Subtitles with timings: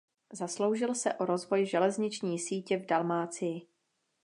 [0.33, 3.61] Zasloužil se o rozvoj železniční sítě v Dalmácii.